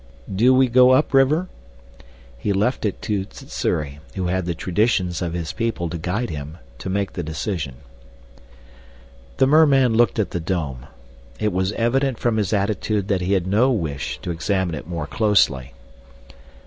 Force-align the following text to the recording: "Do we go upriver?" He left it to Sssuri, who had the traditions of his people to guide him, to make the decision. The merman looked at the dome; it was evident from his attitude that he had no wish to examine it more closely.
"Do 0.35 0.51
we 0.51 0.67
go 0.67 0.93
upriver?" 0.93 1.47
He 2.35 2.53
left 2.53 2.85
it 2.87 3.03
to 3.03 3.27
Sssuri, 3.31 3.99
who 4.15 4.25
had 4.25 4.47
the 4.47 4.55
traditions 4.55 5.21
of 5.21 5.33
his 5.33 5.53
people 5.53 5.89
to 5.89 5.97
guide 5.99 6.31
him, 6.31 6.57
to 6.79 6.89
make 6.89 7.13
the 7.13 7.21
decision. 7.21 7.75
The 9.37 9.45
merman 9.45 9.93
looked 9.93 10.17
at 10.17 10.31
the 10.31 10.39
dome; 10.39 10.87
it 11.39 11.53
was 11.53 11.71
evident 11.73 12.17
from 12.17 12.37
his 12.37 12.51
attitude 12.51 13.09
that 13.09 13.21
he 13.21 13.33
had 13.33 13.45
no 13.45 13.69
wish 13.71 14.17
to 14.23 14.31
examine 14.31 14.73
it 14.73 14.87
more 14.87 15.05
closely. 15.05 15.71